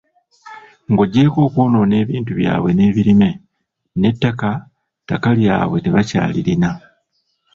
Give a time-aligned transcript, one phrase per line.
[0.91, 3.29] Ng'oggyeko okwonoona ebintu byabwe n'ebirime,
[3.99, 4.49] n'ettaka
[5.01, 6.71] ttaka lyabwe tebakyalirina.